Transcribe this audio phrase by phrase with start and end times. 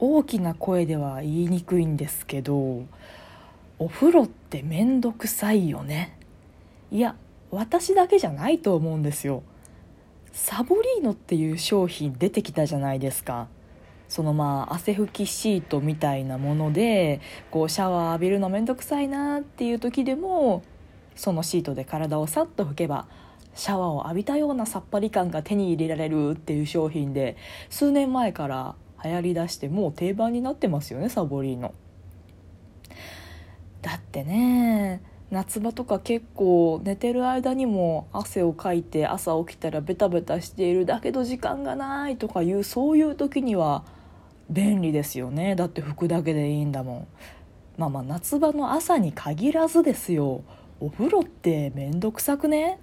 [0.00, 2.84] 大きな声では言いにくいんですけど
[3.78, 6.18] お風呂ってめんどくさいよね。
[6.90, 7.16] いや
[7.50, 9.42] 私だけじゃないと思うんですよ。
[10.32, 13.48] サボリーノっていう商品出てきたじゃないですか。
[14.08, 17.20] そのまあ汗拭きシートみたいなもので
[17.50, 20.62] こうシャワー浴びるのめんどくさいなっていう時でも
[21.14, 23.06] そのシートで体をさっと拭けば
[23.54, 27.36] シャワーを浴びたようなさっぱり感が手に入れられるっていう商品で
[27.70, 28.74] 数年前から
[29.04, 31.74] 流行りだしてもう定番になってますよねサボリーノ
[33.82, 43.84] だってね夏場とか結構寝てる間にも汗をかいて朝起きたらベタベタしているだけど時間がないとかいうそういう時には
[44.48, 45.54] 便利ですよね。
[45.54, 47.06] だって服だけでいいんだもん。
[47.76, 50.42] まあまあ夏場の朝に限らずですよ。
[50.80, 52.78] お風呂ってめんどくさくね？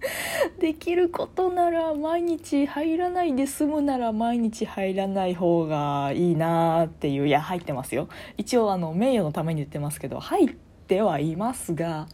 [0.60, 8.08] できることなら毎日入らないで済むなら毎日入らない方がいいなっていういや入ってますよ。
[8.36, 10.48] 一応あの名誉のために言ってますけど入っ
[10.86, 12.06] てはいますが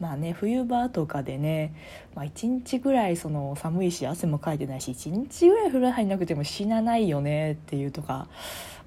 [0.00, 1.74] まあね冬場とかでね、
[2.14, 8.26] まあ、1日ぐらいその寒いし汗もかいてないし1日ぐらい風呂入んなくても死なないよねっていうとか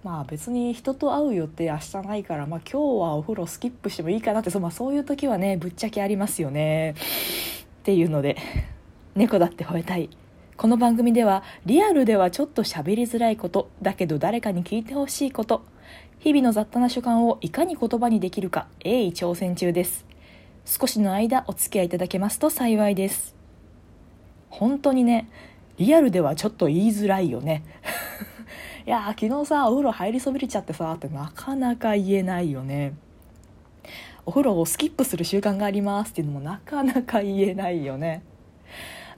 [0.03, 6.95] まあ別に人と会う予定明日ないから、まあ、今日はお風呂スキップしてもいいかなってそ,、まあ、そういう時はねぶっちゃけありますよね。
[7.85, 8.35] っていうので
[9.13, 10.09] 猫だって吠えたい。
[10.57, 15.63] この番組ではリアルではちょっと喋りづらいことだけど誰かに聞いてほしいこと
[16.17, 20.03] 日々の雑多な所感をいかに言葉にできるか鋭意挑戦中です。
[20.65, 23.35] 少しの間お付き合いいただけますと幸いです。
[24.49, 25.29] 本当にね
[25.77, 27.61] リアルではちょっと言いづらいよね。
[28.87, 32.95] いや昨日さお風呂入りそびれちゃってさってなかなか言えないよね。
[34.25, 38.23] お風呂をスキップする習慣がありますっていうのもなかなか言えないよね。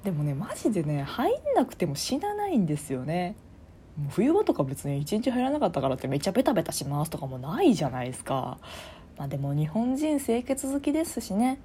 [0.03, 3.35] でもねマジでね入んなくても死なないんですよね。
[3.97, 8.59] もう冬場とか別に1日入らなかったからってめっちゃベタベタしますとかもないじゃないですか。
[9.17, 11.59] まあでも日本人清潔好きですしね。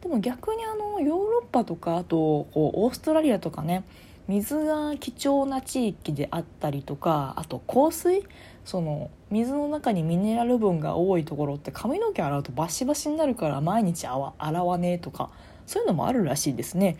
[0.00, 3.84] でも逆にあのヨーロッパとかあとこうオーストラリアとかね
[4.28, 8.24] 水が貴重な地域であったりとかあと香水
[8.64, 15.30] その水の中にミネラル分が多いところって髪の毛洗うとバシバシになるから毎日洗わねえとか
[15.66, 16.96] そういうのもあるらしいですね。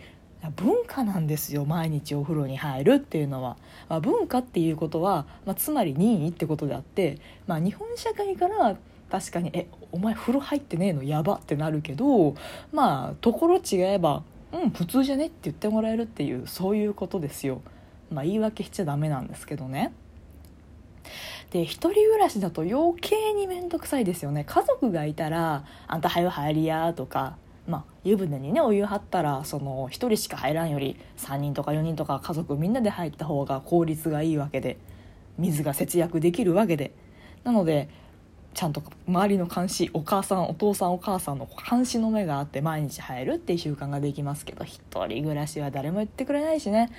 [0.55, 3.57] 文化なんですよ毎日お風呂に入るっていうのは、
[3.89, 8.77] まあ、文化っていうことは、まあ、つまり任意ってことであって、まあ、日本社会から
[9.11, 11.03] 確かに「えお前風呂入ってねえの？
[11.03, 12.35] やば」ってなるけど
[12.71, 17.61] まあところ違えば「うん普通じゃね?」って言ってもらえるっていうそういうことですよ。
[18.11, 19.91] まあ、言い訳しちゃダメなんですけどね。
[21.51, 27.37] で一人暮らしだと余計に面倒くさいですよね家族がいたら「あんた早入りや」とか
[27.69, 34.77] まあ、湯船にねお湯張ったらその1人しか入らんより3人とか4人とか家族みんなで入った方が効率がいいわけで
[35.37, 36.91] 水が節約できるわけで
[37.43, 37.87] なので
[38.53, 46.89] ちゃんと周りの監視お母さんお父さんお母さんの監視の目があって毎日入るっていう習慣ができますけど一人暮らしは誰も言ってくれないしね。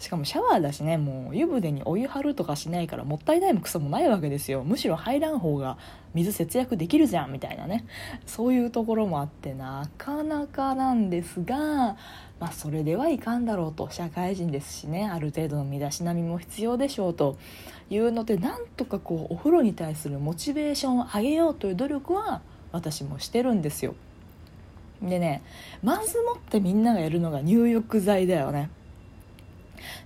[0.00, 4.64] しかもシャワーだしねもう湯船にお湯張るとかしないからもったいないもクソもないわけですよ。
[4.64, 5.78] むしろ入らん方が
[6.14, 7.84] 水節約できるじゃんみたいなね。
[8.26, 11.96] そういうところもあってなかなかなんですが
[12.40, 17.38] まあそれではいかんだろうと社会人ですしねある程度の身だしなみも必要でしょうと
[17.90, 22.42] いうのでなんとかこうお風呂に対するモチベーションを上げようという努力は
[22.72, 23.94] 私もしてるんですよ。
[25.02, 25.42] でね
[25.82, 28.70] まずもってみんながやるのが入浴剤だよね。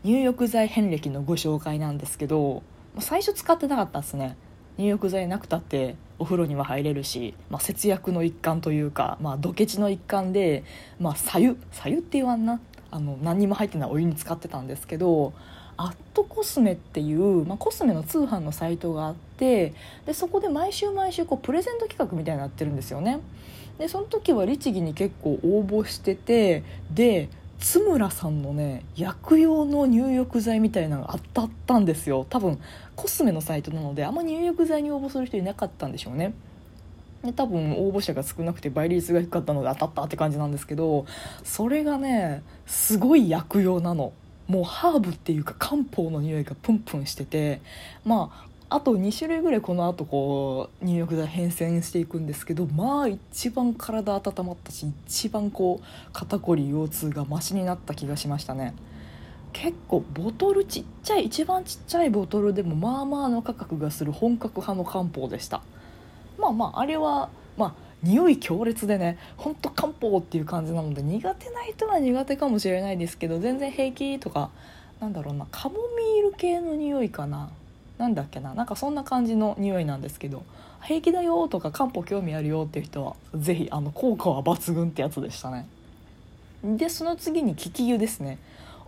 [0.02, 2.62] 入浴剤遍歴のご紹介なんですけど
[2.98, 4.36] 最初使ってなかったんですね。
[4.78, 10.64] 入浴剤なくたってお風呂には入れるし、まあ、節約の一環というか、まあ、ドケチの一環で、
[10.98, 12.60] まあ、左右左右って言わんな。
[12.90, 15.34] あの何にも入ってないお湯に使ってたんですけど
[15.76, 19.74] アットコスメっていう、まあ、コスメの通販のサイトがあって
[20.06, 23.20] でそこで毎週毎週こうプレゼント企画みたいになってるんですよね。
[23.78, 32.26] でその時は律儀に結構応募しててで津村さんのね薬用の入浴剤みたいなのが当たったんですよ。
[32.28, 32.58] 多分
[32.96, 36.34] コスメのサイトなのであんま入浴剤に応募する人いなかったんでしょうね。
[37.24, 41.04] で多分応募者が少なくて倍率が低かったので当たったって感じなんですけど
[41.42, 44.12] それがねすごい薬用なの。
[44.46, 47.60] もうハーブっていうか漢方の匂いがプンプンしてて
[48.02, 58.74] まああと2種類ぐらいこのあとこう入浴剤変遷していくんですけどまあ一番体温まったし一番こう肩こり腰痛がマシになった気がしましたね。
[59.54, 65.62] 結構ボトルちっちゃい一番ちっちゃいボトルでもまあまあの価格がする本格派の漢方でした。
[66.38, 74.50] まあまああれはまあ匂い強烈でねほんと漢方っていう感じなので苦手な人は苦手かもしれないですけど全然平気とか
[75.00, 77.50] なんだろうなカモミール系の匂いかな。
[77.98, 80.44] なんだっけななんかそんな感じの匂いなんですけど
[80.82, 85.66] 平気だよとか漢方興味あるよっていう人は是非あの効果は抜群ってやつでしたね。
[86.64, 88.38] でその次に利き湯ですね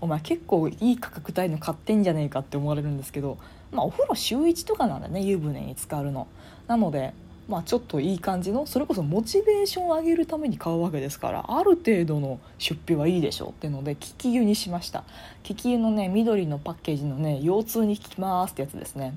[0.00, 3.38] お前結構いい価格帯の買ってんじゃねえかって思われるんですけど
[3.70, 6.26] まあお風呂週1とかなんだね湯船に浸かるの。
[6.66, 7.12] なので
[7.50, 15.02] まあちょっといい感じのそれこそモチベーションを上げるために買うわけですからある程度の出費はいいでしょうっていうので利き湯にしました。
[15.48, 19.14] 利き湯のね緑のパッケージのね腰痛に効きますってやつですね。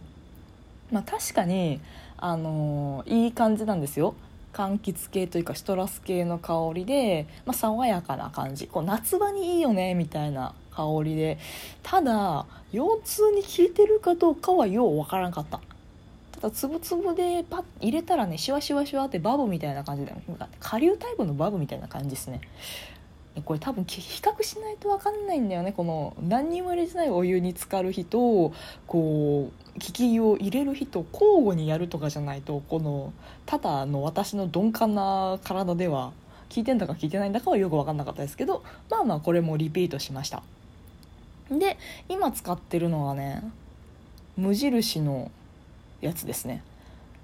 [0.92, 1.80] まあ確かに
[2.18, 4.16] あのーいい感じなんですよ。
[4.52, 8.68] 柑橘系というかシトラス系の香りで、まあ、爽やかな感じ。
[8.68, 11.38] こう夏場にいいよねみたいな香りで。
[11.84, 15.60] ただ腰痛に効いてるかどうかはようわからんかった。
[16.44, 20.14] だつぶつぶでパッ入れたらねシュワシュワシュワってバブみたいな感じで
[20.60, 22.42] 下流タイプのバブみたいな感じですね。
[23.46, 25.72] これ多分比較しないと分かんないんだよね。
[25.72, 28.54] この何にも入れてないお湯に浸かる日と
[28.86, 33.14] こう利きを入れる日と交互にやるとかじゃないとこの
[33.46, 36.12] ただの私の鈍感な体では
[36.54, 40.44] 効いてんだか効いてないんだかはよく分かんなかったですけどまあまあこれもリピートしました。
[41.50, 41.78] で
[42.10, 43.42] 今使ってるのはね
[44.36, 45.32] 無印の
[46.06, 46.64] やつですね。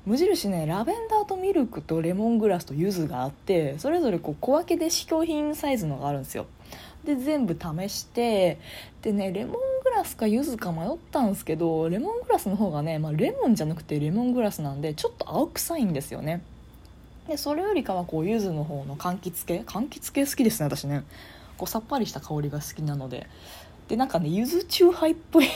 [0.05, 6.45] 無印ねラベンダーとミルクとレモングラスと柚子があってそれぞれこう小分けで試供品サイズのがあるんですよ。
[7.03, 8.59] で全部試して
[9.01, 9.53] でねレモン
[9.83, 16.41] グラスか柚子か迷ったんですけどレモングラスの方がね、まあ、レモンじゃなくてレモングラスなんでちょっと青臭いんですよね。
[17.27, 19.63] でそれよりかはこう柚子の方の柑橘系？
[19.65, 21.03] 柑橘系好きですね私ね。
[21.57, 23.27] こうさっぱりした香りが好きなので。
[23.89, 25.47] でなんかね柚子チューハイっぽい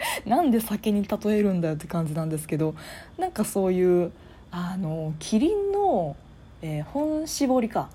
[0.26, 2.74] なんで酒に例えるんだよって感じなんですけど
[3.18, 4.12] なんかそういう
[4.50, 6.16] あのキリンの、
[6.62, 7.88] えー本搾りか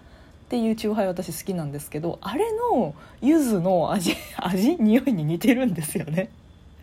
[0.45, 6.29] っていうチューハイ私好きなんですけどあれの柚子の味 味匂いに似てるんですよね。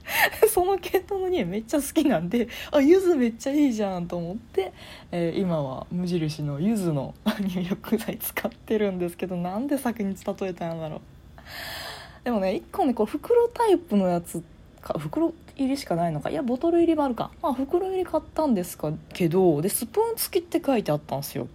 [0.49, 4.73] その系統の匂いめっちゃ好きなんであ柚子めっちゃいいじゃんと思って、
[5.13, 11.01] えー今は無印の柚子の入浴剤使ってるんですけどなんで酒に例えたんだろう。
[12.25, 14.45] でもね1個ねこう袋タイプのやつか
[14.97, 16.31] 袋入りしかないのか？
[16.31, 17.31] いやボトル入りもあるか。
[17.43, 21.49] まあ袋入り買ったんですかけどでスプーン付きって書いてあったんですよ。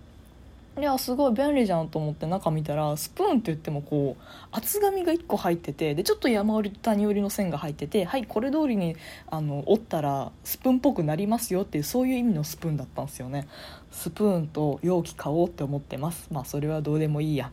[0.76, 8.96] いやすごい便利じゃんと思って中見たらスプーンって言ってもこう厚紙が1個入っててでちょっと山折り谷折りの線が入っててはいこれ通りに
[9.30, 13.48] あの折ったらスプーンっぽくなりますよっていうそういう意味のスプーンだったんですよね。
[13.92, 16.28] スプーンと容器買おうって思ってます。
[16.32, 17.52] まあそれはどうでもいいや。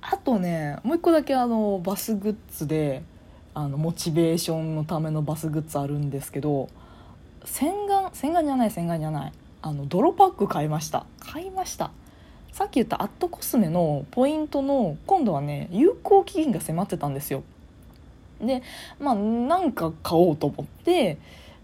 [0.00, 3.02] あとねもう一個だけあのバスグッズで
[3.58, 6.68] あのモチベーションのためのバスグッズあるんですけど
[7.44, 9.32] 洗顔洗顔じゃない洗顔じゃない。
[9.62, 11.06] あの泥パック買いました。
[11.18, 11.90] 買いました。
[12.52, 17.42] さっき言ったアットコスメのポイントの今度はね有効期限が迫ってたんですよ。
[18.40, 18.62] で
[19.00, 21.18] まあなんか買おうと思って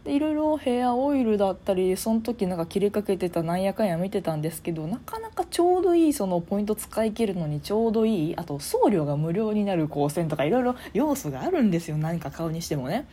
[0.05, 11.97] でいろいろヘアオイルだったりその時なんか切れかけてたなんやかんや見てたんですけどなかなかちょうどいいそのポイント使い切るのにちょうどいいあと送料が無料になる光線とかいろいろ要素があるんですよ。
[11.97, 13.09] 何か買うにしてもね。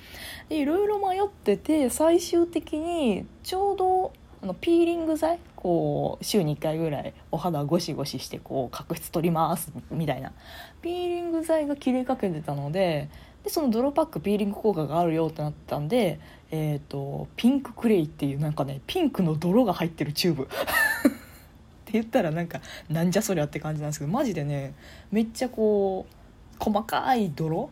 [0.50, 4.12] でいろいろ迷ってて最終的にちょうど
[4.44, 10.34] あのピーリング剤こう週に1回ぐらいお肌ゴシゴシしてこう角質取りますみたいな。
[10.82, 13.10] ピーリング剤が切れかけてたので
[13.44, 16.20] でその泥パックピーリング効果があるよってなったんで、
[16.52, 20.44] えー、とピンククレイっていうなんかねピンクの泥が入ってるチューブ。
[20.52, 24.74] って言ったらなんかなんじゃそりゃって感じなんですけどマジでね
[25.12, 27.70] めっちゃこう細かい泥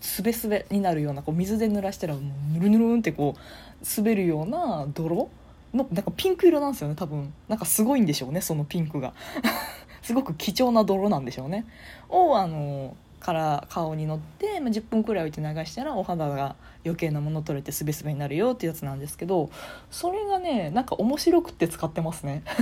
[0.00, 5.30] すべすべになるようなこう水で濡らしたらもうぬるぬるんってこう滑るような泥
[5.74, 7.32] のなんかピンク色なんですよね多分。
[7.48, 9.12] なんかすごいんでしょうねそのピンクが。
[10.02, 11.64] すごく貴重な泥なんでしょうね。
[12.08, 19.50] をあのから顔に乗って、まあ、10分くらい置いて流したらお肌が余計なもの取れてスベスベになるよってやつなんですけど
[19.90, 22.42] それがねなんか面白くって使ってますね。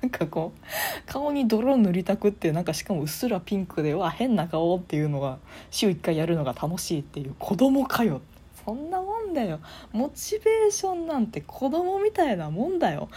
[0.00, 5.38] なんかこう顔に泥塗りたくってなんかしかもうっすらピンクでわ変な顔っていうのが
[5.70, 8.22] 週1回やるのが楽しいっていう子供かよ。
[8.64, 9.60] そんなもんだよ。
[9.92, 13.10] モチベーションなんて子供みたいなもんだよ。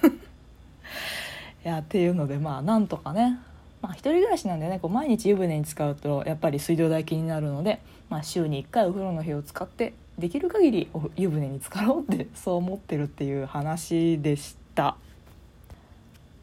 [1.62, 3.38] いやっていうのでまあなんとかね
[3.84, 14.96] まあ一人暮らしなんでねこう毎日湯船に使うとやっぱり水道代気になるので、まあ、週に1回お風呂の日を使ってできる限り湯船に浸かろうって そう思ってるっていう話でした。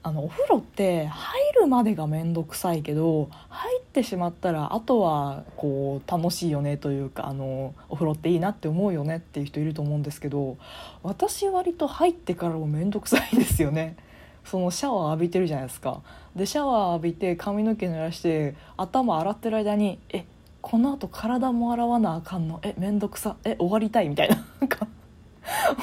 [0.03, 10.57] あのお風呂って入るまでが面倒くさいけど入ってしまったらあとはこう楽しいよねというかあのお風呂っていいなって思うよねっていう人いると思うんですけど
[11.03, 13.95] 私割と入ってからも面倒くさいんですよね
[14.45, 16.01] そのシャワー浴びてるじゃないですか。
[16.35, 20.25] でシャワー浴びて髪の毛濡らして頭洗ってる間にえ
[20.61, 22.59] このあと体も洗わなあかんの？
[22.63, 23.35] えめんどくさ。
[23.43, 24.09] え終わりたい？
[24.09, 24.35] みたいな。
[24.59, 24.87] なんか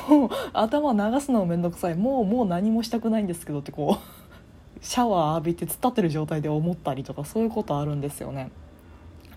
[0.08, 1.94] もう頭流すのもめんどくさい。
[1.94, 8.50] もうもう何もしたくないんですけどってこうシャワー浴びて突っ立ってる状態で思ったりとかそういうことあるんですよね。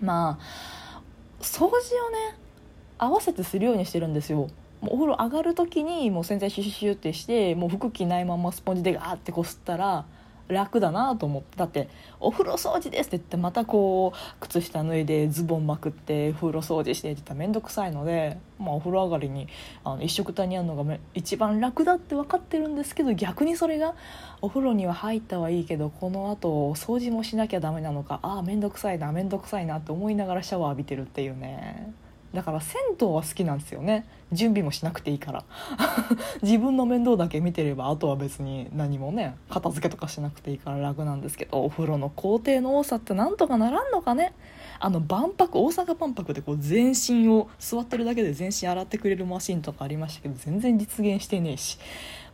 [0.00, 1.00] まあ
[1.40, 2.36] 掃除をね
[2.98, 4.48] 合わせてするようにしてるんですよ。
[4.82, 10.04] もうお風呂上がる時にもう洗剤シュシュシュってしてもう服着ないままスポンジでガーってこすったら
[10.48, 11.88] 楽だなと思ってだって
[12.20, 19.46] 「お風呂掃除です」って言ってまたこう靴下脱いでズボンまくって風呂掃除してって言ったら面倒くさいので、まあ、お風呂上がりに
[19.84, 23.94] あの一緒くたにやるのが一番楽だって分かってるんですけど逆にそれが
[24.40, 31.92] お風呂には入ったはいいけどこのあと掃除もしなきゃダメなのかああ面倒くさいな面倒くさいなって思いながらシャワー浴びてるっていうね。
[32.34, 34.06] だから銭湯は好きなんですよね。
[34.32, 35.44] 準備もしなくていいから。
[36.42, 44.32] 自分の面倒だけ見てればあとは別に何もね片付けとかしなくていいから楽なんですけどお風呂の工程の多さってなんとかならんのかね。
[44.80, 51.78] あの万博大阪万博でこう全身を座ってるだけで全身洗ってくれるマシンとかありましたけど全然実現してねえし。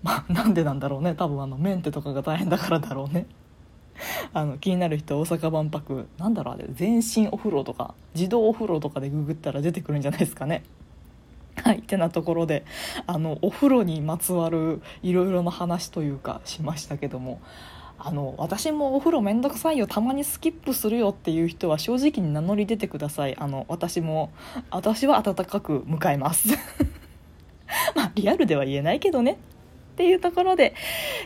[0.02, 1.14] まあなんでなんだろうね。
[1.14, 3.26] 多分あのメンテとかが大変だからだろうね。
[4.33, 6.09] あの気になる人大阪万博。
[6.19, 6.67] なんだろうあれ。
[6.71, 10.62] 全身お風呂とか自動お風呂とかでググったら出てくるんじゃないですかね。
[11.57, 12.64] はいってなところで
[13.07, 17.40] あのお風呂にまつわるいろいろな話というかしましたけども。
[18.00, 23.37] あの私もお風呂めんどくさいよたまにスキップするよっていう人は正直に名乗り出てください。
[23.37, 24.31] あの私も
[24.71, 26.50] 私は温かく迎えます。
[27.97, 29.38] まあリアルでは言えないけどね。
[29.99, 30.76] っていうところで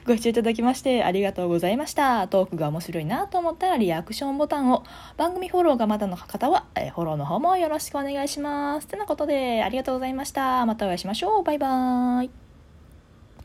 [0.07, 2.27] ご視聴いただきましてありがとうございました。
[2.29, 4.83] トークが面白いなと思ったらリアクションボタンを
[5.19, 8.87] 番組フォローがまだの方は、えフォローの方もよろしくお願いします。
[8.87, 10.65] てなことでありがとうございました。
[10.65, 11.43] またお会いしましょう。
[11.43, 12.42] バイバーイ。